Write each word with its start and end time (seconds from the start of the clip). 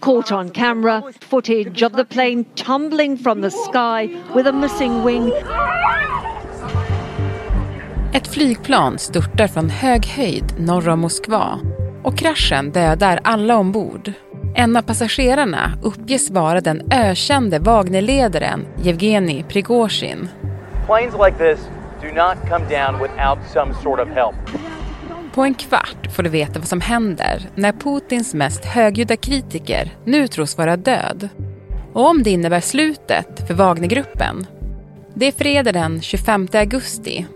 Caught 0.00 0.32
on 0.32 0.50
camera, 0.50 1.02
footage 1.20 1.82
of 1.82 1.92
the 1.92 2.04
plane 2.04 2.44
tumbling 2.54 3.18
from 3.18 3.42
the 3.42 3.50
sky 3.50 4.08
with 4.34 4.46
a 4.46 4.52
missing 4.52 5.04
wing. 5.04 5.32
Ett 8.14 8.28
flygplan 8.28 8.98
störtar 8.98 9.46
från 9.46 9.70
hög 9.70 10.06
höjd 10.06 10.44
norr 10.58 10.88
om 10.88 11.00
Moskva 11.00 11.58
och 12.02 12.18
kraschen 12.18 12.70
dödar 12.70 13.20
alla 13.24 13.56
ombord. 13.56 14.12
En 14.54 14.76
av 14.76 14.82
passagerarna 14.82 15.72
uppges 15.82 16.30
vara 16.30 16.60
den 16.60 16.92
ökände 16.92 17.58
Wagnerledaren 17.58 18.66
Yevgeni 18.84 19.44
Prigozjin. 19.48 20.28
Planes 20.86 21.14
like 21.26 21.38
this 21.38 21.68
do 22.02 22.08
not 22.08 22.36
come 22.48 22.64
down 22.68 23.02
without 23.02 23.38
some 23.52 23.74
sort 23.82 24.00
of 24.00 24.08
help. 24.08 24.34
På 25.34 25.42
en 25.42 25.54
kvart 25.54 26.12
får 26.16 26.22
du 26.22 26.30
veta 26.30 26.58
vad 26.58 26.68
som 26.68 26.80
händer 26.80 27.50
när 27.54 27.72
Putins 27.72 28.34
mest 28.34 28.64
högljudda 28.64 29.16
kritiker 29.16 29.90
nu 30.04 30.28
tros 30.28 30.58
vara 30.58 30.76
död. 30.76 31.28
Och 31.92 32.08
om 32.08 32.22
det 32.22 32.30
innebär 32.30 32.60
slutet 32.60 33.46
för 33.46 33.54
Wagnergruppen. 33.54 34.46
Det 35.14 35.26
är 35.26 35.32
fredag 35.32 35.72
den 35.72 36.02
25 36.02 36.48
augusti. 36.52 37.26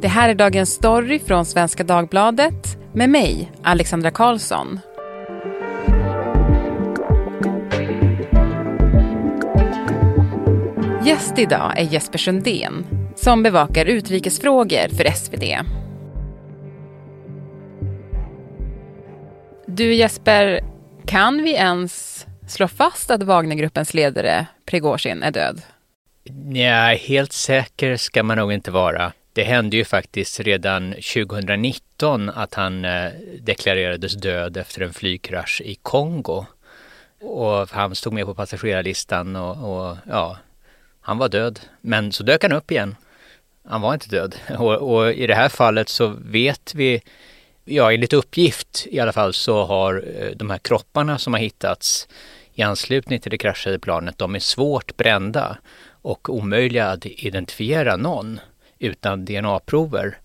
Det 0.00 0.08
här 0.08 0.28
är 0.28 0.34
dagens 0.34 0.70
story 0.70 1.18
från 1.18 1.44
Svenska 1.44 1.84
Dagbladet 1.84 2.78
med 2.92 3.10
mig, 3.10 3.52
Alexandra 3.62 4.10
Karlsson. 4.10 4.80
Gäst 11.04 11.38
idag 11.38 11.78
är 11.78 11.84
Jesper 11.84 12.18
Sundén 12.18 12.86
som 13.16 13.42
bevakar 13.42 13.86
utrikesfrågor 13.86 14.96
för 14.96 15.10
SvD. 15.10 15.44
Du 19.76 19.94
Jesper, 19.94 20.60
kan 21.06 21.42
vi 21.42 21.54
ens 21.54 22.26
slå 22.48 22.68
fast 22.68 23.10
att 23.10 23.22
Wagnergruppens 23.22 23.94
ledare 23.94 24.46
Prigozjin 24.64 25.22
är 25.22 25.30
död? 25.30 25.62
Nej, 26.44 26.96
helt 26.96 27.32
säker 27.32 27.96
ska 27.96 28.22
man 28.22 28.38
nog 28.38 28.52
inte 28.52 28.70
vara. 28.70 29.12
Det 29.32 29.42
hände 29.42 29.76
ju 29.76 29.84
faktiskt 29.84 30.40
redan 30.40 30.92
2019 30.92 32.30
att 32.30 32.54
han 32.54 32.84
eh, 32.84 33.10
deklarerades 33.40 34.14
död 34.14 34.56
efter 34.56 34.82
en 34.82 34.92
flygkrasch 34.92 35.60
i 35.64 35.74
Kongo. 35.74 36.46
Och 37.20 37.68
han 37.70 37.94
stod 37.94 38.12
med 38.12 38.26
på 38.26 38.34
passagerarlistan 38.34 39.36
och, 39.36 39.88
och 39.90 39.96
ja, 40.08 40.36
han 41.00 41.18
var 41.18 41.28
död. 41.28 41.60
Men 41.80 42.12
så 42.12 42.22
dök 42.22 42.42
han 42.42 42.52
upp 42.52 42.70
igen. 42.70 42.96
Han 43.68 43.80
var 43.80 43.94
inte 43.94 44.08
död. 44.08 44.36
Och, 44.58 44.74
och, 44.74 45.12
i 45.12 45.26
det 45.26 45.34
här 45.34 45.48
fallet 45.48 45.88
så 45.88 46.14
vet 46.24 46.74
vi, 46.74 47.02
ja 47.66 47.92
enligt 47.92 48.12
uppgift 48.12 48.86
i 48.90 49.00
alla 49.00 49.12
fall, 49.12 49.32
så 49.32 49.64
har 49.64 50.04
eh, 50.16 50.30
de 50.36 50.50
här 50.50 50.58
kropparna 50.58 51.18
som 51.18 51.32
har 51.32 51.40
hittats 51.40 52.08
i 52.54 52.62
anslutning 52.62 53.20
till 53.20 53.30
det 53.30 53.38
kraschade 53.38 53.78
planet, 53.78 54.18
de 54.18 54.34
är 54.34 54.38
svårt 54.38 54.96
brända 54.96 55.58
och 56.02 56.28
omöjliga 56.28 56.86
att 56.86 57.06
identifiera 57.06 57.96
någon 57.96 58.40
utan 58.78 59.24
DNA-prover. 59.24 60.18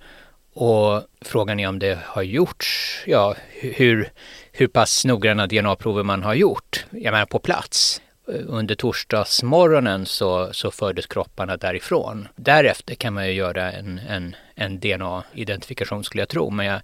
Och 0.54 1.04
frågan 1.22 1.60
är 1.60 1.68
om 1.68 1.80
det 1.80 2.00
har 2.06 2.22
gjorts, 2.22 3.04
ja 3.08 3.36
hur, 3.50 4.12
hur 4.52 4.68
pass 4.68 5.06
noggranna 5.06 5.48
DNA-prover 5.48 6.04
man 6.04 6.24
har 6.24 6.34
gjort, 6.34 6.86
jag 6.92 7.12
menar 7.12 7.26
på 7.26 7.40
plats. 7.40 8.02
Eh, 8.28 8.42
under 8.48 8.76
torsdagsmorgonen 8.76 10.06
så, 10.06 10.54
så 10.54 10.72
fördes 10.72 11.08
kropparna 11.08 11.58
därifrån. 11.58 12.28
Därefter 12.36 12.96
kan 12.96 13.14
man 13.14 13.28
ju 13.28 13.34
göra 13.34 13.72
en, 13.72 14.00
en, 14.00 14.36
en 14.56 14.80
DNA-identifikation 14.80 16.04
skulle 16.04 16.22
jag 16.22 16.30
tro, 16.30 16.50
men 16.50 16.66
jag 16.66 16.82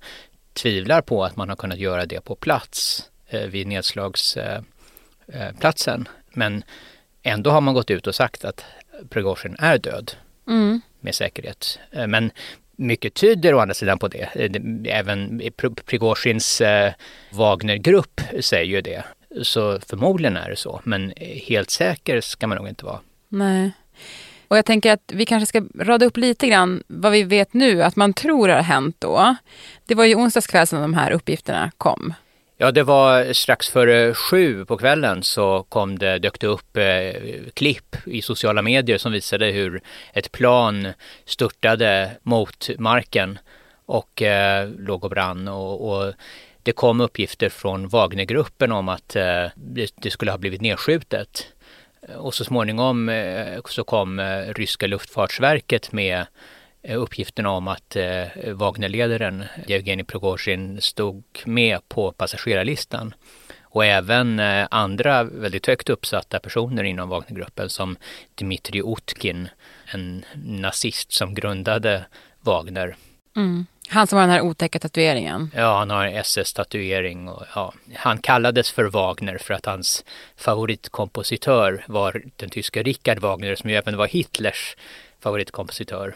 tvivlar 0.58 1.02
på 1.02 1.24
att 1.24 1.36
man 1.36 1.50
har 1.50 1.56
kunnat 1.56 1.80
göra 1.80 2.06
det 2.06 2.22
på 2.22 2.36
plats 2.36 3.10
eh, 3.28 3.42
vid 3.42 3.68
nedslagsplatsen. 3.68 6.02
Eh, 6.02 6.08
men 6.34 6.64
ändå 7.24 7.50
har 7.50 7.62
man 7.62 7.74
gått 7.74 7.92
ut 7.92 8.08
och 8.08 8.16
sagt 8.16 8.46
att 8.46 8.66
Prigozjin 9.10 9.56
är 9.60 9.78
död. 9.78 10.12
Mm 10.48 10.82
med 11.00 11.16
säkerhet. 11.16 11.80
Eh, 11.92 12.08
men 12.08 12.32
mycket 12.76 13.14
tyder 13.14 13.54
å 13.54 13.60
andra 13.60 13.74
sidan 13.74 14.00
på 14.00 14.08
det. 14.08 14.30
Eh, 14.36 14.52
även 14.86 15.42
Prigozjins 15.86 16.62
eh, 16.62 16.94
Wagnergrupp 17.32 18.22
säger 18.40 18.66
ju 18.66 18.82
det. 18.82 19.04
Så 19.42 19.80
förmodligen 19.80 20.38
är 20.38 20.50
det 20.50 20.56
så, 20.56 20.82
men 20.84 21.14
helt 21.48 21.70
säker 21.70 22.22
ska 22.22 22.48
man 22.48 22.58
nog 22.58 22.68
inte 22.68 22.86
vara. 22.86 23.00
Nej. 23.30 23.72
Och 24.48 24.58
jag 24.58 24.66
tänker 24.66 24.94
att 24.94 25.12
vi 25.14 25.26
kanske 25.26 25.46
ska 25.46 25.62
rada 25.80 26.06
upp 26.06 26.18
lite 26.18 26.48
grann 26.48 26.84
vad 26.88 27.12
vi 27.12 27.24
vet 27.24 27.54
nu 27.54 27.84
att 27.84 27.96
man 27.96 28.14
tror 28.14 28.50
har 28.50 28.62
hänt 28.62 28.96
då. 29.00 29.36
Det 29.86 29.96
var 29.96 30.06
ju 30.06 30.16
onsdags 30.16 30.48
kväll 30.48 30.68
som 30.68 30.82
de 30.82 30.94
här 30.94 31.12
uppgifterna 31.12 31.72
kom. 31.78 32.14
Ja, 32.60 32.72
det 32.72 32.84
var 32.84 33.34
strax 33.34 33.70
före 33.70 34.14
sju 34.14 34.66
på 34.66 34.78
kvällen 34.78 35.24
så 35.24 35.64
kom 35.70 36.00
det, 36.00 36.20
dök 36.20 36.40
det 36.40 36.48
upp 36.48 36.78
eh, 36.78 36.84
klipp 37.54 37.96
i 38.06 38.22
sociala 38.22 38.62
medier 38.62 38.98
som 38.98 39.12
visade 39.12 39.46
hur 39.46 39.82
ett 40.14 40.32
plan 40.32 40.88
störtade 41.26 42.12
mot 42.24 42.70
marken 42.80 43.40
och 43.86 44.22
eh, 44.22 44.70
låg 44.70 45.04
och 45.04 45.10
brann. 45.10 45.48
Och, 45.48 45.90
och, 45.90 46.14
det 46.64 46.72
kom 46.72 47.02
uppgifter 47.02 47.50
från 47.50 47.88
Wagnergruppen 47.88 48.72
om 48.72 48.90
att 48.90 49.16
eh, 49.16 49.46
det 50.02 50.12
skulle 50.12 50.32
ha 50.32 50.38
blivit 50.38 50.62
nedskjutet. 50.62 51.48
Eh, 52.08 52.16
och 52.16 52.34
så 52.34 52.44
småningom 52.44 53.10
eh, 53.10 53.62
så 53.66 53.84
kom 53.84 54.20
eh, 54.20 54.54
ryska 54.54 54.88
luftfartsverket 54.88 55.92
med 55.92 56.26
uppgifterna 56.96 57.50
om 57.50 57.68
att 57.68 57.98
Wagnerledaren 58.54 59.44
Jevgenij 59.68 60.06
Prigozjin 60.06 60.82
stod 60.82 61.24
med 61.46 61.90
på 61.90 62.12
passagerarlistan. 62.12 63.14
Och 63.62 63.86
även 63.86 64.40
andra 64.72 65.24
väldigt 65.24 65.68
högt 65.68 65.90
uppsatta 65.90 66.40
personer 66.40 66.84
inom 66.84 67.10
Wagnergruppen 67.10 67.70
som 67.70 67.98
Dmitrij 68.36 68.82
Utkin, 68.86 69.50
en 69.86 70.26
nazist 70.36 71.12
som 71.12 71.34
grundade 71.34 72.06
Wagner. 72.42 72.96
Mm. 73.36 73.66
Han 73.90 74.08
som 74.08 74.18
har 74.18 74.28
den 74.28 74.36
här 74.36 74.42
otäcka 74.42 74.80
tatueringen. 74.80 75.52
Ja, 75.56 75.78
han 75.78 75.90
har 75.90 76.06
en 76.06 76.16
SS-tatuering. 76.16 77.30
Och, 77.30 77.44
ja, 77.56 77.74
han 77.96 78.18
kallades 78.18 78.72
för 78.72 78.84
Wagner 78.86 79.38
för 79.38 79.54
att 79.54 79.66
hans 79.66 80.06
favoritkompositör 80.38 81.86
var 81.88 82.24
den 82.36 82.50
tyska 82.50 82.84
Richard 82.84 83.20
Wagner 83.20 83.56
som 83.56 83.70
ju 83.70 83.76
även 83.76 83.98
var 83.98 84.08
Hitlers 84.08 84.76
favoritkompositör. 85.20 86.16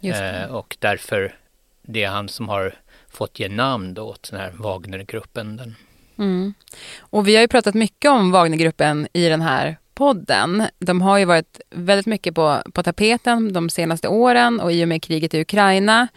Eh, 0.00 0.54
och 0.54 0.76
därför 0.80 1.34
det 1.82 2.04
är 2.04 2.08
han 2.08 2.28
som 2.28 2.48
har 2.48 2.74
fått 3.08 3.38
ge 3.38 3.48
namn 3.48 3.94
då 3.94 4.02
åt 4.02 4.30
den 4.30 4.40
här 4.40 4.50
Wagnergruppen. 4.50 5.74
Mm. 6.18 6.54
Och 6.98 7.28
vi 7.28 7.34
har 7.34 7.42
ju 7.42 7.48
pratat 7.48 7.74
mycket 7.74 8.10
om 8.10 8.30
Wagnergruppen 8.30 9.08
i 9.12 9.28
den 9.28 9.42
här 9.42 9.76
podden. 9.96 10.62
De 10.78 11.02
har 11.02 11.18
ju 11.18 11.24
varit 11.24 11.60
väldigt 11.70 12.06
mycket 12.06 12.34
på, 12.34 12.62
på 12.72 12.82
tapeten 12.82 13.52
de 13.52 13.68
senaste 13.68 14.08
åren 14.08 14.60
och 14.60 14.72
i 14.72 14.84
och 14.84 14.88
med 14.88 15.02
kriget 15.02 15.34
i 15.34 15.40
Ukraina. 15.40 16.08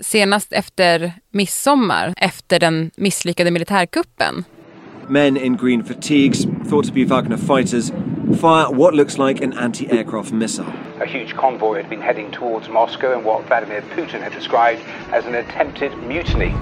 Senast 0.00 0.52
efter 0.52 1.12
midsommar, 1.30 2.14
efter 2.16 2.60
den 2.60 2.90
misslyckade 2.96 3.50
militärkuppen. 3.50 4.44
Men 5.08 5.36
in 5.36 5.56
green 5.56 5.84
fatigues, 5.84 6.46
thought 6.70 6.86
to 6.88 6.92
be 6.94 7.04
Wagner 7.04 7.36
fighters, 7.36 7.90
fire 8.40 8.68
what 8.70 8.94
looks 8.94 9.18
like 9.18 9.44
an 9.44 9.52
anti-aircraft 9.52 10.32
missile. 10.32 10.66
A 11.00 11.06
huge 11.06 11.34
convoy 11.34 11.82
had 11.82 11.90
been 11.90 12.02
heading 12.02 12.30
towards 12.30 12.68
Moscow 12.68 13.18
in 13.18 13.24
what 13.24 13.46
Vladimir 13.46 13.82
Putin 13.94 14.22
had 14.22 14.32
described 14.32 14.80
as 15.12 15.26
an 15.26 15.34
attempted 15.34 15.92
mutiny. 16.08 16.54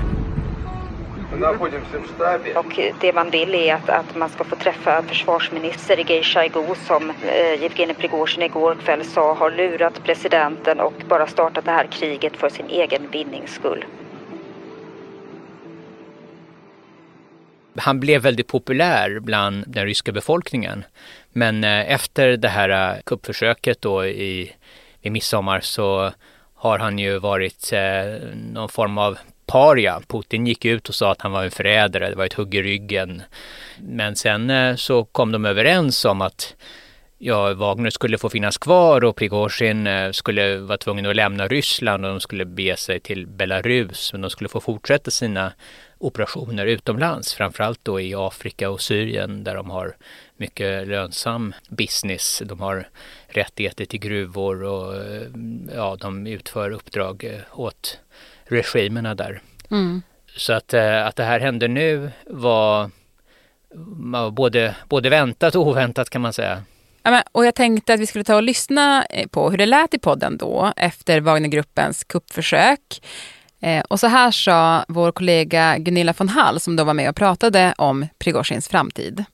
Och 2.55 2.79
det 3.01 3.13
man 3.13 3.31
vill 3.31 3.55
är 3.55 3.75
att, 3.75 3.89
att 3.89 4.17
man 4.17 4.29
ska 4.29 4.45
få 4.45 4.57
träffa 4.57 5.03
försvarsminister 5.03 5.97
Sergej 5.97 6.23
Shoigu 6.23 6.75
som 6.87 7.11
eh, 7.11 7.63
Yevgenij 7.63 7.95
Prigozjin 7.95 8.43
igår 8.43 8.77
kväll 8.85 9.05
sa 9.05 9.35
har 9.35 9.51
lurat 9.51 10.05
presidenten 10.05 10.81
och 10.81 10.95
bara 11.09 11.27
startat 11.27 11.65
det 11.65 11.71
här 11.71 11.87
kriget 11.87 12.37
för 12.37 12.49
sin 12.49 12.67
egen 12.69 13.11
vinnings 13.11 13.55
skull. 13.55 13.85
Han 17.77 18.01
blev 18.01 18.23
väldigt 18.23 18.47
populär 18.47 19.21
bland 19.21 19.65
den 19.67 19.87
ryska 19.87 20.13
befolkningen. 20.13 20.85
Men 21.33 21.65
eh, 21.65 21.93
efter 21.93 22.37
det 22.37 22.49
här 22.49 22.69
eh, 22.69 23.01
kuppförsöket 23.05 23.83
då 23.83 24.07
i, 24.07 24.53
i 25.01 25.11
midsommar 25.11 25.61
så 25.61 26.13
har 26.55 26.79
han 26.79 26.99
ju 26.99 27.19
varit 27.19 27.73
eh, 27.73 28.29
någon 28.53 28.69
form 28.69 28.99
av 28.99 29.19
paria. 29.53 30.01
Putin 30.07 30.47
gick 30.47 30.65
ut 30.65 30.89
och 30.89 30.95
sa 30.95 31.13
att 31.13 31.23
han 31.23 31.33
var 31.33 31.45
en 31.45 31.51
förrädare, 31.51 32.11
det 32.11 32.17
var 32.17 32.27
ett 32.27 32.33
hugg 32.33 32.55
i 32.55 32.63
ryggen. 32.63 33.23
Men 33.79 34.17
sen 34.17 34.51
eh, 34.51 34.77
så 34.77 35.05
kom 35.05 35.33
de 35.33 35.45
överens 35.45 36.05
om 36.05 36.21
att 36.21 36.55
ja, 37.19 37.55
Wagner 37.55 37.91
skulle 37.91 38.19
få 38.19 38.29
finnas 38.29 38.59
kvar 38.59 39.05
och 39.05 39.17
Prigozjin 39.17 39.87
eh, 39.87 40.11
skulle 40.11 40.57
vara 40.57 40.79
tvungen 40.79 41.07
att 41.07 41.17
lämna 41.17 41.49
Ryssland 41.49 42.05
och 42.05 42.11
de 42.11 42.21
skulle 42.21 42.45
bege 42.45 42.77
sig 42.77 43.01
till 43.01 43.27
Belarus. 43.27 44.13
Men 44.13 44.21
de 44.21 44.31
skulle 44.31 44.49
få 44.49 44.61
fortsätta 44.61 45.11
sina 45.11 45.53
operationer 45.99 46.67
utomlands, 46.67 47.35
framförallt 47.35 47.81
då 47.83 48.01
i 48.01 48.15
Afrika 48.15 48.71
och 48.71 48.81
Syrien 48.81 49.45
där 49.45 49.55
de 49.55 49.71
har 49.71 49.97
mycket 50.37 50.89
lönsam 50.89 51.55
business. 51.69 52.43
De 52.45 52.61
har 52.61 52.89
rättigheter 53.29 53.85
till 53.85 54.01
gruvor 54.01 54.63
och 54.63 54.97
eh, 54.97 55.23
ja, 55.75 55.97
de 56.01 56.27
utför 56.27 56.71
uppdrag 56.71 57.43
åt 57.53 57.99
regimerna 58.53 59.15
där. 59.15 59.41
Mm. 59.71 60.03
Så 60.37 60.53
att, 60.53 60.75
eh, 60.75 61.07
att 61.07 61.17
det 61.17 61.25
här 61.25 61.41
hände 61.41 61.69
nu 61.69 62.11
var 62.27 62.91
både, 64.31 64.75
både 64.89 65.11
väntat 65.11 65.55
och 65.55 65.67
oväntat 65.67 66.11
kan 66.11 66.23
man 66.23 66.33
säga. 66.33 66.63
Ja, 67.03 67.11
men, 67.11 67.23
och 67.33 67.47
jag 67.47 67.55
tänkte 67.55 67.95
att 67.95 68.01
vi 68.01 68.07
skulle 68.07 68.25
ta 68.25 68.37
och 68.37 68.43
lyssna 68.43 69.05
eh, 69.05 69.29
på 69.29 69.51
hur 69.51 69.59
det 69.59 69.67
lät 69.67 69.95
i 69.95 69.99
podden 69.99 70.37
då 70.37 70.73
efter 70.77 71.21
Wagnergruppens 71.21 72.05
kuppförsök. 72.05 73.03
Eh, 73.61 73.85
och 73.89 74.01
så 74.01 74.07
här 74.07 74.31
sa 74.31 74.85
vår 74.89 75.13
kollega 75.13 75.79
Gunilla 75.79 76.15
von 76.19 76.29
Hall 76.29 76.61
som 76.61 76.77
då 76.77 76.85
var 76.85 76.95
med 76.95 77.09
och 77.09 77.17
pratade 77.17 77.75
om 77.79 78.07
Prigozjins 78.19 78.69
framtid. 78.69 79.25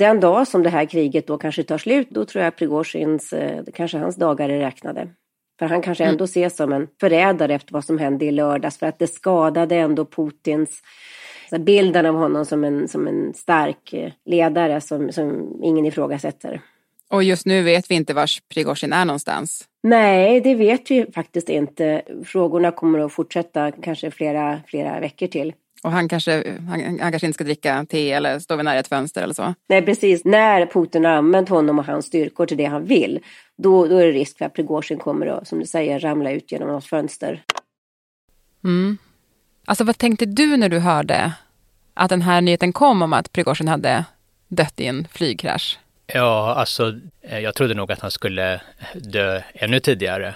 Den 0.00 0.20
dag 0.20 0.48
som 0.48 0.62
det 0.62 0.70
här 0.70 0.86
kriget 0.86 1.26
då 1.26 1.38
kanske 1.38 1.62
tar 1.62 1.78
slut, 1.78 2.10
då 2.10 2.24
tror 2.24 2.44
jag 2.44 2.56
Prigozjins, 2.56 3.32
eh, 3.32 3.64
kanske 3.74 3.98
hans 3.98 4.16
dagar 4.16 4.48
är 4.48 4.58
räknade. 4.58 5.08
För 5.58 5.66
han 5.66 5.82
kanske 5.82 6.04
ändå 6.04 6.22
mm. 6.22 6.24
ses 6.24 6.56
som 6.56 6.72
en 6.72 6.88
förrädare 7.00 7.54
efter 7.54 7.72
vad 7.72 7.84
som 7.84 7.98
hände 7.98 8.24
i 8.24 8.30
lördags, 8.30 8.78
för 8.78 8.86
att 8.86 8.98
det 8.98 9.06
skadade 9.06 9.76
ändå 9.76 10.04
Putins 10.04 10.82
bilden 11.58 12.06
av 12.06 12.14
honom 12.14 12.44
som 12.44 12.64
en, 12.64 12.88
som 12.88 13.06
en 13.06 13.34
stark 13.34 13.92
eh, 13.92 14.12
ledare 14.26 14.80
som, 14.80 15.12
som 15.12 15.58
ingen 15.62 15.86
ifrågasätter. 15.86 16.60
Och 17.10 17.24
just 17.24 17.46
nu 17.46 17.62
vet 17.62 17.90
vi 17.90 17.94
inte 17.94 18.14
var 18.14 18.28
Prigozjin 18.54 18.92
är 18.92 19.04
någonstans. 19.04 19.64
Nej, 19.82 20.40
det 20.40 20.54
vet 20.54 20.90
vi 20.90 21.06
faktiskt 21.14 21.48
inte. 21.48 22.02
Frågorna 22.24 22.70
kommer 22.70 22.98
att 22.98 23.12
fortsätta 23.12 23.72
kanske 23.72 24.10
flera, 24.10 24.60
flera 24.66 25.00
veckor 25.00 25.26
till. 25.26 25.52
Och 25.84 25.92
han 25.92 26.08
kanske, 26.08 26.58
han, 26.68 26.98
han, 27.00 27.10
kanske 27.10 27.26
inte 27.26 27.34
ska 27.34 27.44
dricka 27.44 27.86
te 27.88 28.12
eller 28.12 28.38
stå 28.38 28.56
vid 28.56 28.64
nära 28.64 28.78
ett 28.78 28.88
fönster 28.88 29.22
eller 29.22 29.34
så? 29.34 29.54
Nej, 29.68 29.82
precis. 29.82 30.24
När 30.24 30.66
Putin 30.66 31.04
har 31.04 31.12
använt 31.12 31.48
honom 31.48 31.78
och 31.78 31.84
hans 31.84 32.06
styrkor 32.06 32.46
till 32.46 32.56
det 32.56 32.64
han 32.64 32.84
vill, 32.84 33.20
då, 33.56 33.86
då 33.86 33.96
är 33.96 34.06
det 34.06 34.12
risk 34.12 34.38
för 34.38 34.44
att 34.44 34.54
Prigozjin 34.54 34.98
kommer 34.98 35.26
att, 35.26 35.48
som 35.48 35.58
du 35.58 35.66
säger, 35.66 36.00
ramla 36.00 36.30
ut 36.30 36.52
genom 36.52 36.68
något 36.68 36.84
fönster. 36.84 37.42
Mm. 38.64 38.98
Alltså 39.64 39.84
vad 39.84 39.98
tänkte 39.98 40.26
du 40.26 40.56
när 40.56 40.68
du 40.68 40.78
hörde 40.78 41.32
att 41.94 42.10
den 42.10 42.22
här 42.22 42.40
nyheten 42.40 42.72
kom 42.72 43.02
om 43.02 43.12
att 43.12 43.32
Prigozjin 43.32 43.68
hade 43.68 44.04
dött 44.48 44.80
i 44.80 44.86
en 44.86 45.08
flygkrasch? 45.10 45.78
Ja, 46.06 46.54
alltså 46.54 46.94
eh, 47.22 47.38
jag 47.38 47.54
trodde 47.54 47.74
nog 47.74 47.92
att 47.92 48.00
han 48.00 48.10
skulle 48.10 48.60
dö 48.94 49.40
ännu 49.54 49.80
tidigare. 49.80 50.34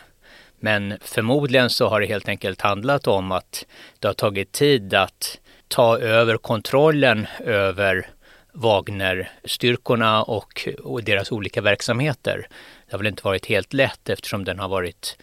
Men 0.60 0.98
förmodligen 1.00 1.70
så 1.70 1.88
har 1.88 2.00
det 2.00 2.06
helt 2.06 2.28
enkelt 2.28 2.60
handlat 2.60 3.06
om 3.06 3.32
att 3.32 3.66
det 3.98 4.06
har 4.08 4.14
tagit 4.14 4.52
tid 4.52 4.94
att 4.94 5.38
ta 5.68 5.98
över 5.98 6.36
kontrollen 6.36 7.26
över 7.40 8.06
Wagnerstyrkorna 8.52 10.22
och, 10.22 10.68
och 10.84 11.04
deras 11.04 11.32
olika 11.32 11.60
verksamheter. 11.60 12.46
Det 12.86 12.92
har 12.92 12.98
väl 12.98 13.06
inte 13.06 13.24
varit 13.24 13.46
helt 13.46 13.72
lätt 13.72 14.08
eftersom 14.08 14.44
den 14.44 14.58
har 14.58 14.68
varit 14.68 15.16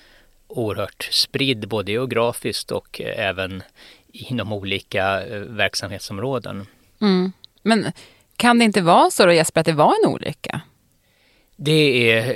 oerhört 0.48 1.10
spridd 1.12 1.68
både 1.68 1.92
geografiskt 1.92 2.72
och 2.72 3.02
eh, 3.02 3.28
även 3.28 3.64
inom 4.08 4.54
olika 4.54 5.26
eh, 5.26 5.40
verksamhetsområden. 5.40 6.68
Mm. 7.02 7.32
Men 7.62 7.92
kan 8.36 8.60
det 8.60 8.66
inte 8.66 8.82
vara 8.82 9.12
så 9.12 9.26
då 9.26 9.34
Jesper 9.34 9.62
att 9.62 9.66
det 9.66 9.74
var 9.74 9.94
en 10.04 10.10
olycka? 10.10 10.62
Det 11.58 12.12
är 12.12 12.36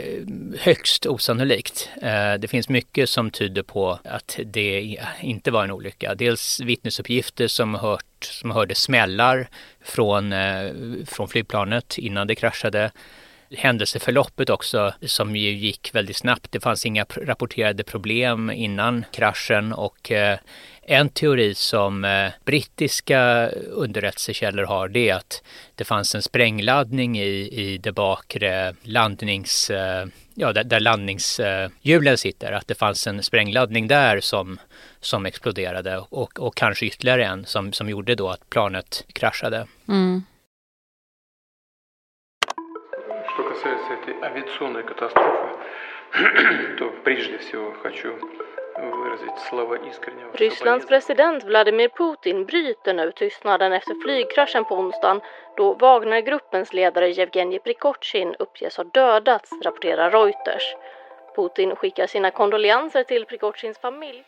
högst 0.60 1.06
osannolikt. 1.06 1.90
Eh, 2.02 2.34
det 2.34 2.48
finns 2.48 2.70
mycket 2.70 3.10
som 3.10 3.32
tyder 3.32 3.64
på 3.64 4.00
att 4.04 4.40
det 4.46 4.98
inte 5.22 5.52
var 5.52 5.64
en 5.64 5.72
olycka. 5.72 6.16
Dels 6.16 6.60
vittnesuppgifter 6.60 7.48
som, 7.48 7.76
hört, 7.76 8.04
som 8.20 8.52
hörde 8.52 8.76
smällar 8.76 9.50
från, 9.82 10.34
eh, 10.34 10.72
från 11.06 11.28
flygplanet 11.28 11.98
innan 11.98 12.28
det 12.28 12.36
kraschade. 12.36 12.92
Händelseförloppet 13.58 14.50
också 14.50 14.94
som 15.02 15.36
ju 15.36 15.50
gick 15.50 15.96
väldigt 15.96 16.18
snabbt. 16.18 16.52
Det 16.52 16.60
fanns 16.60 16.86
inga 16.86 17.06
rapporterade 17.16 17.84
problem 17.84 18.50
innan 18.50 19.06
kraschen 19.12 19.74
och 19.74 20.12
eh, 20.12 20.40
en 20.82 21.10
teori 21.10 21.56
som 21.56 22.06
eh, 22.06 22.32
brittiska 22.46 23.50
underrättelsekällor 23.72 24.64
har 24.64 24.88
det 24.88 25.10
är 25.10 25.16
att 25.16 25.44
det 25.76 25.84
fanns 25.84 26.16
en 26.16 26.22
sprängladdning 26.22 27.20
i, 27.20 27.50
i 27.52 27.78
det 27.78 27.92
bakre 27.92 28.76
landnings... 28.84 29.70
Eh, 29.70 30.06
ja, 30.36 30.54
där, 30.54 30.64
där 30.64 30.80
landningshjulen 30.80 32.18
sitter. 32.18 32.52
Att 32.52 32.68
det 32.68 32.76
fanns 32.76 33.08
en 33.08 33.24
sprängladdning 33.24 33.88
där 33.88 34.20
som, 34.20 34.60
som 35.00 35.26
exploderade 35.26 35.98
och, 35.98 36.40
och 36.40 36.56
kanske 36.56 36.86
ytterligare 36.86 37.26
en 37.26 37.46
som, 37.46 37.74
som 37.74 37.90
gjorde 37.90 38.16
då 38.16 38.30
att 38.30 38.50
planet 38.50 39.06
kraschade. 39.14 39.68
Mm. 39.88 40.24
авиационной 44.23 44.83
катастрофы, 44.83 45.49
то 46.79 46.91
прежде 47.05 47.39
всего 47.39 47.73
хочу 47.83 48.15
Rysslands 50.35 50.87
president 50.87 51.45
Vladimir 51.45 51.89
Putin 51.89 52.45
bryter 52.45 52.95
nu 52.95 53.13
tystnaden 53.13 53.73
efter 53.73 53.95
flygkraschen 54.03 54.65
på 54.65 54.75
onsdagen 54.79 55.21
då 55.57 55.75
Wagnergruppens 55.75 56.73
ledare 56.73 57.11
Yevgenij 57.11 57.59
Prigozjin 57.59 58.35
uppges 58.39 58.77
ha 58.77 58.85
dödats, 58.85 59.51
rapporterar 59.65 60.11
Reuters. 60.11 60.77
Putin 61.37 61.77
skickar 61.77 62.07
sina 62.07 62.31
kondolenser 62.31 63.05
till 63.05 63.25
Prigozjins 63.25 63.79
familj. 63.79 64.25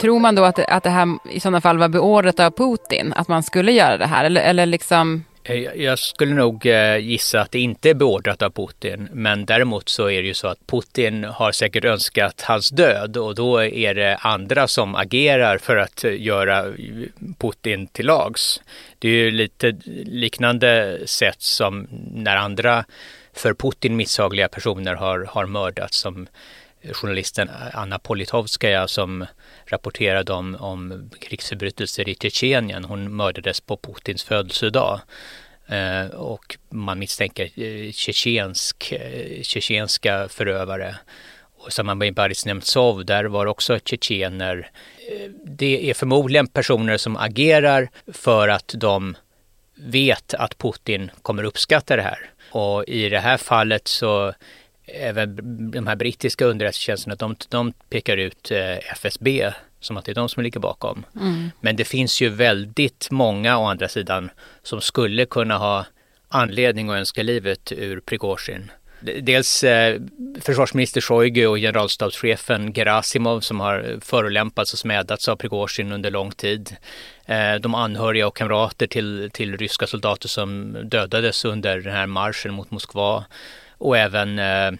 Tror 0.00 0.18
man 0.18 0.34
då 0.34 0.44
att 0.44 0.56
det, 0.56 0.64
att 0.64 0.82
det 0.82 0.90
här 0.90 1.06
i 1.30 1.40
sådana 1.40 1.60
fall 1.60 1.78
var 1.78 1.88
beordrat 1.88 2.40
av 2.40 2.50
Putin, 2.50 3.12
att 3.16 3.28
man 3.28 3.42
skulle 3.42 3.72
göra 3.72 3.96
det 3.96 4.06
här? 4.06 4.24
Eller, 4.24 4.42
eller 4.42 4.66
liksom 4.66 5.24
Eh, 5.35 5.35
Eh, 5.49 5.83
jag 5.83 5.99
skulle 5.99 6.33
nog 6.33 6.65
eh, 6.65 6.97
gissa 6.97 7.41
att 7.41 7.51
det 7.51 7.59
inte 7.59 7.89
är 7.89 7.93
beordrat 7.93 8.41
av 8.41 8.49
Putin, 8.49 9.09
men 9.11 9.45
däremot 9.45 9.89
så 9.89 10.09
är 10.09 10.21
det 10.21 10.27
ju 10.27 10.33
så 10.33 10.47
att 10.47 10.67
Putin 10.67 11.23
har 11.23 11.51
säkert 11.51 11.85
önskat 11.85 12.41
hans 12.41 12.69
död 12.69 13.17
och 13.17 13.35
då 13.35 13.63
är 13.63 13.93
det 13.93 14.15
andra 14.15 14.67
som 14.67 14.95
agerar 14.95 15.57
för 15.57 15.77
att 15.77 16.03
eh, 16.03 16.21
göra 16.21 16.65
Putin 17.37 17.87
till 17.87 18.05
lags. 18.05 18.61
Det 18.99 19.07
är 19.07 19.11
ju 19.11 19.31
lite 19.31 19.77
liknande 20.05 20.99
sätt 21.05 21.41
som 21.41 21.87
när 22.13 22.35
andra 22.35 22.85
för 23.33 23.53
Putin 23.53 23.95
misshagliga 23.95 24.47
personer 24.47 24.95
har, 24.95 25.25
har 25.29 25.45
mördats 25.45 25.97
som 25.99 26.27
journalisten 26.91 27.49
Anna 27.73 27.99
Politovskaja 27.99 28.87
som 28.87 29.25
rapporterade 29.67 30.33
om, 30.33 30.55
om 30.55 31.09
krigsförbrytelser 31.19 32.09
i 32.09 32.15
Tjetjenien. 32.15 32.83
Hon 32.83 33.15
mördades 33.15 33.61
på 33.61 33.77
Putins 33.77 34.23
födelsedag. 34.23 35.01
Eh, 35.67 36.05
och 36.05 36.57
man 36.69 36.99
misstänker 36.99 37.43
eh, 37.43 37.91
tjetjensk, 37.91 38.91
eh, 38.91 39.41
tjetjenska 39.41 40.27
förövare. 40.29 40.95
Och 41.57 41.67
i 41.67 41.71
Zaporizjzja, 41.71 42.47
Nemtsov, 42.47 43.05
där 43.05 43.25
var 43.25 43.45
också 43.45 43.79
tjetjener. 43.85 44.71
Eh, 45.11 45.29
det 45.45 45.89
är 45.89 45.93
förmodligen 45.93 46.47
personer 46.47 46.97
som 46.97 47.17
agerar 47.17 47.89
för 48.13 48.47
att 48.47 48.73
de 48.77 49.15
vet 49.75 50.33
att 50.33 50.57
Putin 50.57 51.11
kommer 51.21 51.43
uppskatta 51.43 51.95
det 51.95 52.01
här. 52.01 52.29
Och 52.51 52.83
i 52.87 53.09
det 53.09 53.19
här 53.19 53.37
fallet 53.37 53.87
så 53.87 54.33
även 54.87 55.35
de 55.71 55.87
här 55.87 55.95
brittiska 55.95 56.45
underrättelsetjänsterna, 56.45 57.15
de, 57.15 57.35
de 57.49 57.73
pekar 57.89 58.17
ut 58.17 58.51
eh, 58.51 58.91
FSB 58.91 59.51
som 59.79 59.97
att 59.97 60.05
det 60.05 60.11
är 60.11 60.15
de 60.15 60.29
som 60.29 60.43
ligger 60.43 60.59
bakom. 60.59 61.05
Mm. 61.15 61.51
Men 61.61 61.75
det 61.75 61.85
finns 61.85 62.21
ju 62.21 62.29
väldigt 62.29 63.07
många 63.11 63.57
å 63.57 63.65
andra 63.65 63.87
sidan 63.87 64.29
som 64.63 64.81
skulle 64.81 65.25
kunna 65.25 65.57
ha 65.57 65.85
anledning 66.29 66.89
att 66.89 66.95
önska 66.95 67.23
livet 67.23 67.71
ur 67.71 67.99
Prigozjin. 67.99 68.71
Dels 69.21 69.63
eh, 69.63 70.01
försvarsminister 70.41 71.01
Shoigu 71.01 71.47
och 71.47 71.57
generalstabschefen 71.57 72.73
Gerasimov 72.73 73.41
som 73.41 73.59
har 73.59 73.99
förolämpats 74.01 74.73
och 74.73 74.79
smädats 74.79 75.27
av 75.27 75.35
Prigozjin 75.35 75.91
under 75.91 76.11
lång 76.11 76.31
tid. 76.31 76.75
Eh, 77.25 77.55
de 77.55 77.75
anhöriga 77.75 78.27
och 78.27 78.37
kamrater 78.37 78.87
till, 78.87 79.29
till 79.33 79.57
ryska 79.57 79.87
soldater 79.87 80.27
som 80.27 80.77
dödades 80.83 81.45
under 81.45 81.79
den 81.79 81.93
här 81.93 82.07
marschen 82.07 82.53
mot 82.53 82.71
Moskva 82.71 83.25
och 83.77 83.97
även 83.97 84.39
eh, 84.39 84.71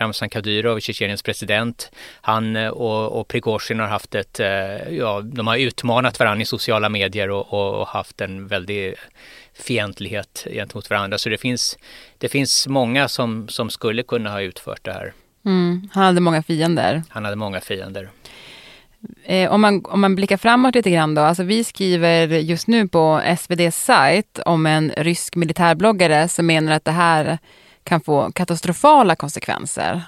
Ramzan 0.00 0.30
Kadyrov, 0.30 0.80
Tjetjeniens 0.80 1.22
president. 1.22 1.90
Han 2.20 2.56
eh, 2.56 2.68
och, 2.68 3.20
och 3.20 3.28
Prigozjin 3.28 3.80
har 3.80 3.86
haft 3.86 4.14
ett, 4.14 4.40
eh, 4.40 4.48
ja, 4.90 5.20
de 5.20 5.46
har 5.46 5.56
utmanat 5.56 6.18
varandra 6.18 6.42
i 6.42 6.46
sociala 6.46 6.88
medier 6.88 7.30
och, 7.30 7.52
och, 7.52 7.80
och 7.80 7.88
haft 7.88 8.20
en 8.20 8.46
väldig 8.46 8.94
fientlighet 9.54 10.46
gentemot 10.50 10.90
varandra. 10.90 11.18
Så 11.18 11.28
det 11.28 11.38
finns, 11.38 11.78
det 12.18 12.28
finns 12.28 12.66
många 12.66 13.08
som, 13.08 13.48
som 13.48 13.70
skulle 13.70 14.02
kunna 14.02 14.30
ha 14.30 14.40
utfört 14.40 14.84
det 14.84 14.92
här. 14.92 15.12
Mm, 15.44 15.88
han 15.92 16.04
hade 16.04 16.20
många 16.20 16.42
fiender. 16.42 17.02
Han 17.08 17.24
hade 17.24 17.36
många 17.36 17.60
fiender. 17.60 18.10
Eh, 19.24 19.52
om, 19.52 19.60
man, 19.60 19.84
om 19.84 20.00
man 20.00 20.14
blickar 20.14 20.36
framåt 20.36 20.74
lite 20.74 20.90
grann 20.90 21.14
då, 21.14 21.22
alltså 21.22 21.42
vi 21.42 21.64
skriver 21.64 22.26
just 22.26 22.66
nu 22.66 22.88
på 22.88 23.20
SVDs 23.24 23.76
sajt 23.76 24.38
om 24.46 24.66
en 24.66 24.92
rysk 24.96 25.36
militärbloggare 25.36 26.28
som 26.28 26.46
menar 26.46 26.72
att 26.72 26.84
det 26.84 26.90
här 26.90 27.38
kan 27.84 28.00
få 28.00 28.32
katastrofala 28.32 29.16
konsekvenser. 29.16 30.02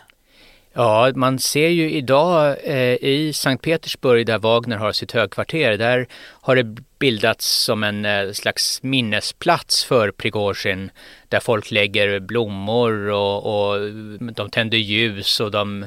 Ja, 0.74 1.12
man 1.14 1.38
ser 1.38 1.68
ju 1.68 1.90
idag 1.90 2.56
eh, 2.64 2.96
i 3.04 3.32
Sankt 3.34 3.64
Petersburg 3.64 4.26
där 4.26 4.38
Wagner 4.38 4.76
har 4.76 4.92
sitt 4.92 5.12
högkvarter, 5.12 5.76
där 5.78 6.06
har 6.40 6.56
det 6.56 6.76
bildats 6.98 7.64
som 7.64 7.84
en 7.84 8.04
eh, 8.04 8.32
slags 8.32 8.82
minnesplats 8.82 9.84
för 9.84 10.10
Prigozjin 10.10 10.90
där 11.28 11.40
folk 11.40 11.70
lägger 11.70 12.20
blommor 12.20 13.08
och, 13.08 13.70
och 13.72 13.92
de 14.34 14.50
tänder 14.50 14.78
ljus 14.78 15.40
och 15.40 15.50
de 15.50 15.86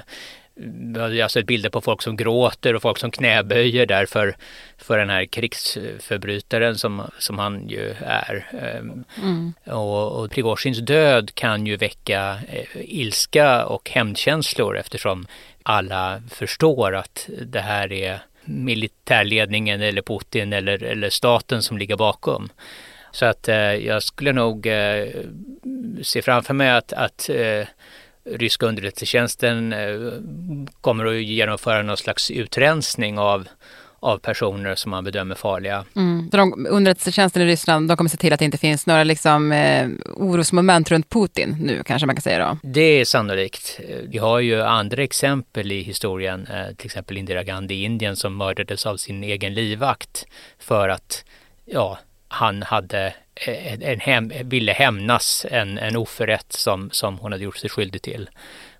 jag 1.15 1.23
har 1.23 1.27
sett 1.27 1.45
bilder 1.45 1.69
på 1.69 1.81
folk 1.81 2.01
som 2.01 2.15
gråter 2.15 2.75
och 2.75 2.81
folk 2.81 2.97
som 2.97 3.11
knäböjer 3.11 3.85
där 3.85 4.05
för, 4.05 4.35
för 4.77 4.97
den 4.97 5.09
här 5.09 5.25
krigsförbrytaren 5.25 6.75
som, 6.77 7.01
som 7.19 7.39
han 7.39 7.69
ju 7.69 7.93
är. 7.99 8.45
Ehm, 8.61 9.03
mm. 9.21 9.53
Och, 9.65 10.23
och 10.23 10.31
Prigozjins 10.31 10.79
död 10.79 11.35
kan 11.35 11.65
ju 11.65 11.77
väcka 11.77 12.37
eh, 12.49 12.65
ilska 12.75 13.65
och 13.65 13.89
hämndkänslor 13.89 14.77
eftersom 14.77 15.27
alla 15.63 16.21
förstår 16.29 16.95
att 16.95 17.29
det 17.41 17.61
här 17.61 17.93
är 17.93 18.19
militärledningen 18.45 19.81
eller 19.81 20.01
Putin 20.01 20.53
eller, 20.53 20.83
eller 20.83 21.09
staten 21.09 21.63
som 21.63 21.77
ligger 21.77 21.95
bakom. 21.95 22.49
Så 23.11 23.25
att 23.25 23.47
eh, 23.47 23.55
jag 23.57 24.03
skulle 24.03 24.33
nog 24.33 24.67
eh, 24.67 25.07
se 26.01 26.21
framför 26.21 26.53
mig 26.53 26.69
att, 26.69 26.93
att 26.93 27.29
eh, 27.29 27.67
ryska 28.25 28.65
underrättelsetjänsten 28.65 29.73
eh, 29.73 29.79
kommer 30.81 31.05
att 31.05 31.23
genomföra 31.23 31.81
någon 31.81 31.97
slags 31.97 32.31
utrensning 32.31 33.19
av 33.19 33.47
av 34.05 34.17
personer 34.17 34.75
som 34.75 34.91
man 34.91 35.03
bedömer 35.03 35.35
farliga. 35.35 35.85
Mm. 35.95 36.29
de, 36.31 36.67
underrättelsetjänsten 36.69 37.41
i 37.41 37.45
Ryssland 37.45 37.87
de 37.87 37.97
kommer 37.97 38.09
se 38.09 38.17
till 38.17 38.33
att 38.33 38.39
det 38.39 38.45
inte 38.45 38.57
finns 38.57 38.87
några 38.87 39.03
liksom, 39.03 39.51
eh, 39.51 39.89
orosmoment 40.15 40.91
runt 40.91 41.09
Putin 41.09 41.57
nu 41.59 41.83
kanske 41.83 42.05
man 42.05 42.15
kan 42.15 42.21
säga 42.21 42.47
då? 42.47 42.57
Det 42.63 42.81
är 42.81 43.05
sannolikt. 43.05 43.79
Vi 44.07 44.17
har 44.17 44.39
ju 44.39 44.61
andra 44.61 45.03
exempel 45.03 45.71
i 45.71 45.81
historien, 45.81 46.47
eh, 46.47 46.75
till 46.75 46.85
exempel 46.85 47.17
Indira 47.17 47.43
Gandhi 47.43 47.75
i 47.75 47.83
Indien 47.83 48.15
som 48.15 48.37
mördades 48.37 48.85
av 48.85 48.97
sin 48.97 49.23
egen 49.23 49.53
livvakt 49.53 50.25
för 50.59 50.89
att 50.89 51.25
ja, 51.65 51.99
han 52.35 52.63
hade 52.63 53.13
en, 53.35 53.81
en 53.81 53.99
hem, 53.99 54.31
ville 54.43 54.71
hämnas 54.71 55.45
en, 55.51 55.77
en 55.77 55.95
oförrätt 55.95 56.53
som, 56.53 56.89
som 56.91 57.17
hon 57.17 57.31
hade 57.31 57.43
gjort 57.43 57.57
sig 57.57 57.69
skyldig 57.69 58.01
till. 58.01 58.29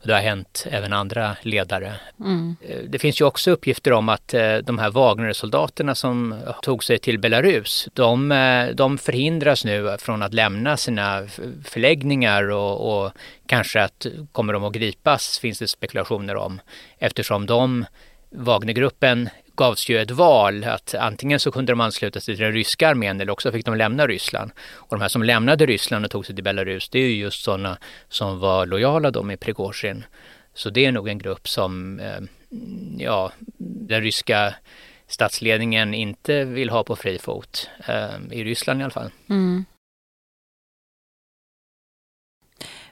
Det 0.03 0.13
har 0.13 0.21
hänt 0.21 0.67
även 0.71 0.93
andra 0.93 1.37
ledare. 1.41 1.93
Mm. 2.19 2.55
Eh, 2.61 2.77
det 2.77 2.99
finns 2.99 3.21
ju 3.21 3.25
också 3.25 3.51
uppgifter 3.51 3.93
om 3.93 4.09
att 4.09 4.33
eh, 4.33 4.57
de 4.57 4.79
här 4.79 4.91
Wagner-soldaterna 4.91 5.95
som 5.95 6.39
tog 6.61 6.83
sig 6.83 6.99
till 6.99 7.19
Belarus, 7.19 7.87
de, 7.93 8.31
eh, 8.31 8.67
de 8.67 8.97
förhindras 8.97 9.65
nu 9.65 9.95
från 9.99 10.23
att 10.23 10.33
lämna 10.33 10.77
sina 10.77 11.27
förläggningar 11.63 12.49
och, 12.49 13.05
och 13.05 13.11
kanske 13.45 13.83
att 13.83 14.05
kommer 14.31 14.53
de 14.53 14.63
att 14.63 14.73
gripas 14.73 15.39
finns 15.39 15.59
det 15.59 15.67
spekulationer 15.67 16.35
om 16.35 16.61
eftersom 16.99 17.45
de 17.45 17.85
Wagnergruppen 18.29 19.29
gavs 19.55 19.89
ju 19.89 19.97
ett 19.97 20.11
val 20.11 20.63
att 20.63 20.95
antingen 20.95 21.39
så 21.39 21.51
kunde 21.51 21.71
de 21.71 21.81
ansluta 21.81 22.19
sig 22.19 22.35
till 22.35 22.43
den 22.43 22.53
ryska 22.53 22.89
armén 22.89 23.21
eller 23.21 23.31
också 23.31 23.51
fick 23.51 23.65
de 23.65 23.75
lämna 23.75 24.07
Ryssland. 24.07 24.51
Och 24.73 24.97
de 24.97 25.01
här 25.01 25.09
som 25.09 25.23
lämnade 25.23 25.65
Ryssland 25.65 26.05
och 26.05 26.11
tog 26.11 26.25
sig 26.25 26.35
till 26.35 26.43
Belarus 26.43 26.89
det 26.89 26.99
är 26.99 27.07
ju 27.07 27.15
just 27.15 27.43
sådana 27.43 27.77
som 28.09 28.39
var 28.39 28.65
lojala 28.65 29.11
då 29.11 29.23
med 29.23 29.39
Prigozjin. 29.39 30.05
Så 30.53 30.69
det 30.69 30.85
är 30.85 30.91
nog 30.91 31.07
en 31.07 31.17
grupp 31.17 31.47
som 31.47 31.99
eh, 31.99 32.21
ja, 32.97 33.31
den 33.87 34.01
ryska 34.01 34.55
statsledningen 35.07 35.93
inte 35.93 36.43
vill 36.43 36.69
ha 36.69 36.83
på 36.83 36.95
fri 36.95 37.19
fot. 37.19 37.69
Eh, 37.87 38.15
I 38.31 38.43
Ryssland 38.43 38.81
i 38.81 38.83
alla 38.83 38.91
fall. 38.91 39.11
Mm. 39.29 39.65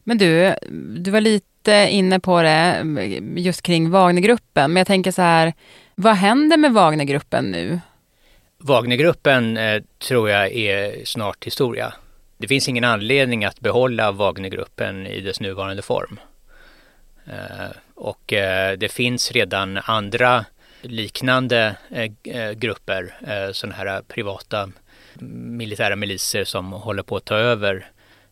Men 0.03 0.17
du, 0.17 0.55
du 0.99 1.11
var 1.11 1.21
lite 1.21 1.87
inne 1.89 2.19
på 2.19 2.41
det 2.41 2.83
just 3.35 3.61
kring 3.61 3.89
Wagnergruppen, 3.89 4.73
men 4.73 4.79
jag 4.79 4.87
tänker 4.87 5.11
så 5.11 5.21
här, 5.21 5.53
vad 5.95 6.15
händer 6.15 6.57
med 6.57 6.73
Wagnergruppen 6.73 7.51
nu? 7.51 7.79
Wagnergruppen 8.57 9.57
eh, 9.57 9.83
tror 9.97 10.29
jag 10.29 10.51
är 10.51 11.05
snart 11.05 11.45
historia. 11.45 11.93
Det 12.37 12.47
finns 12.47 12.69
ingen 12.69 12.83
anledning 12.83 13.45
att 13.45 13.59
behålla 13.59 14.11
Wagnergruppen 14.11 15.07
i 15.07 15.21
dess 15.21 15.39
nuvarande 15.39 15.81
form. 15.81 16.19
Eh, 17.25 17.75
och 17.95 18.33
eh, 18.33 18.77
det 18.77 18.89
finns 18.89 19.31
redan 19.31 19.77
andra 19.77 20.45
liknande 20.81 21.75
eh, 21.89 22.11
eh, 22.35 22.51
grupper, 22.51 23.15
eh, 23.27 23.51
sådana 23.51 23.75
här 23.75 24.01
privata 24.01 24.69
militära 25.19 25.95
miliser 25.95 26.43
som 26.43 26.71
håller 26.71 27.03
på 27.03 27.17
att 27.17 27.25
ta 27.25 27.35
över 27.35 27.85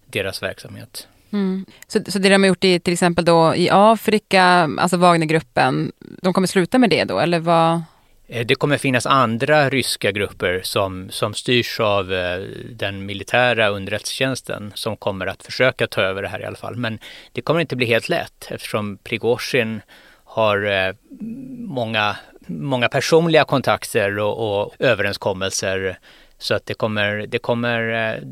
deras 0.06 0.44
verksamhet. 0.44 1.08
Mm. 1.34 1.66
Så, 1.88 2.00
så 2.08 2.20
det 2.20 2.30
de 2.30 2.44
har 2.44 2.48
gjort 2.48 2.64
i 2.64 2.80
till 2.80 2.94
exempel 2.94 3.26
då 3.26 3.56
i 3.56 3.70
Afrika, 3.72 4.44
alltså 4.78 4.98
Wagnergruppen, 4.98 5.92
de 6.22 6.34
kommer 6.34 6.48
sluta 6.48 6.78
med 6.78 6.90
det 6.90 7.04
då 7.04 7.20
eller 7.20 7.40
vad? 7.40 7.82
Eh, 8.32 8.46
det 8.46 8.56
kommer 8.56 8.78
finnas 8.78 9.06
andra 9.06 9.70
ryska 9.70 10.12
grupper 10.12 10.62
som, 10.64 11.10
som 11.10 11.34
styrs 11.34 11.80
av 11.80 12.14
eh, 12.14 12.40
den 12.72 13.06
militära 13.06 13.68
underrättelsetjänsten 13.68 14.72
som 14.76 14.98
kommer 14.98 15.28
att 15.28 15.44
försöka 15.44 15.88
ta 15.88 16.02
över 16.02 16.22
det 16.22 16.28
här 16.28 16.42
i 16.42 16.46
alla 16.46 16.56
fall. 16.56 16.76
Men 16.76 17.00
det 17.32 17.42
kommer 17.42 17.60
inte 17.60 17.76
bli 17.76 17.86
helt 17.86 18.10
lätt 18.10 18.48
eftersom 18.50 18.98
Prigozjin 18.98 19.82
har 20.24 20.66
eh, 20.66 20.96
många, 21.68 22.16
många 22.48 22.90
personliga 22.90 23.44
kontakter 23.44 24.20
och, 24.20 24.64
och 24.64 24.74
överenskommelser 24.80 26.00
så 26.42 26.54
att 26.54 26.66
det 26.66 26.74
kommer, 26.74 27.26
det 27.28 27.40
kommer 27.40 27.90
eh, 27.90 28.24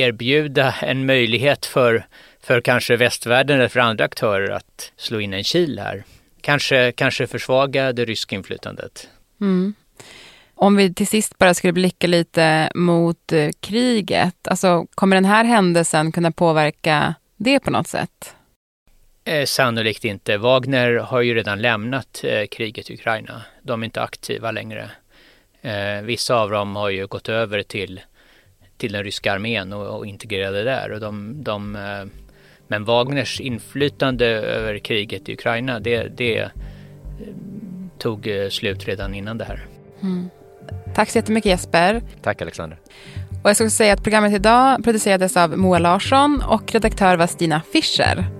erbjuda 0.00 0.74
en 0.82 1.06
möjlighet 1.06 1.66
för, 1.66 2.06
för 2.42 2.60
kanske 2.60 2.96
västvärlden 2.96 3.58
eller 3.58 3.68
för 3.68 3.80
andra 3.80 4.04
aktörer 4.04 4.50
att 4.50 4.92
slå 4.96 5.20
in 5.20 5.34
en 5.34 5.44
kil 5.44 5.78
här. 5.78 6.04
Kanske, 6.40 6.92
kanske 6.92 7.26
försvaga 7.26 7.92
det 7.92 8.04
ryska 8.04 8.36
inflytandet. 8.36 9.08
Mm. 9.40 9.74
Om 10.54 10.76
vi 10.76 10.94
till 10.94 11.06
sist 11.06 11.38
bara 11.38 11.54
skulle 11.54 11.72
blicka 11.72 12.06
lite 12.06 12.70
mot 12.74 13.32
eh, 13.32 13.50
kriget, 13.60 14.48
alltså 14.48 14.86
kommer 14.94 15.16
den 15.16 15.24
här 15.24 15.44
händelsen 15.44 16.12
kunna 16.12 16.32
påverka 16.32 17.14
det 17.36 17.60
på 17.60 17.70
något 17.70 17.88
sätt? 17.88 18.34
Eh, 19.24 19.44
sannolikt 19.44 20.04
inte. 20.04 20.36
Wagner 20.36 20.94
har 20.94 21.20
ju 21.20 21.34
redan 21.34 21.62
lämnat 21.62 22.24
eh, 22.24 22.46
kriget 22.46 22.90
i 22.90 22.94
Ukraina. 22.94 23.42
De 23.62 23.82
är 23.82 23.84
inte 23.84 24.02
aktiva 24.02 24.50
längre. 24.50 24.90
Eh, 25.62 26.02
vissa 26.02 26.34
av 26.34 26.50
dem 26.50 26.76
har 26.76 26.90
ju 26.90 27.06
gått 27.06 27.28
över 27.28 27.62
till, 27.62 28.00
till 28.76 28.92
den 28.92 29.04
ryska 29.04 29.32
armén 29.32 29.72
och, 29.72 29.98
och 29.98 30.06
integrerade 30.06 30.64
där. 30.64 30.92
Och 30.92 31.00
de, 31.00 31.42
de 31.42 31.76
eh, 31.76 32.04
men 32.68 32.84
Wagners 32.84 33.40
inflytande 33.40 34.26
över 34.26 34.78
kriget 34.78 35.28
i 35.28 35.32
Ukraina, 35.32 35.80
det, 35.80 36.08
det 36.16 36.38
eh, 36.38 36.48
tog 37.98 38.26
eh, 38.26 38.48
slut 38.48 38.88
redan 38.88 39.14
innan 39.14 39.38
det 39.38 39.44
här. 39.44 39.66
Mm. 40.02 40.30
Tack 40.94 41.10
så 41.10 41.18
jättemycket 41.18 41.50
Jesper. 41.50 42.02
Tack 42.22 42.42
Alexander. 42.42 42.78
Och 43.42 43.50
jag 43.50 43.56
ska 43.56 43.70
säga 43.70 43.92
att 43.92 44.02
programmet 44.02 44.32
idag 44.32 44.84
producerades 44.84 45.36
av 45.36 45.58
Moa 45.58 45.78
Larsson 45.78 46.42
och 46.48 46.72
redaktör 46.72 47.16
var 47.16 47.26
Stina 47.26 47.62
Fischer. 47.72 48.37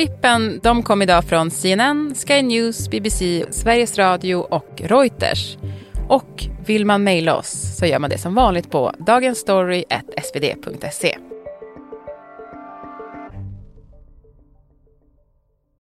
Klippen 0.00 0.60
de 0.62 0.82
kom 0.82 1.02
idag 1.02 1.24
från 1.24 1.50
CNN, 1.50 2.14
Sky 2.14 2.42
News, 2.42 2.90
BBC, 2.90 3.44
Sveriges 3.50 3.98
Radio 3.98 4.36
och 4.36 4.68
Reuters. 4.76 5.56
Och 6.08 6.44
vill 6.66 6.86
man 6.86 7.04
mejla 7.04 7.36
oss 7.36 7.76
så 7.78 7.86
gör 7.86 7.98
man 7.98 8.10
det 8.10 8.18
som 8.18 8.34
vanligt 8.34 8.70
på 8.70 8.92
dagensstory.svd.se. 8.98 11.16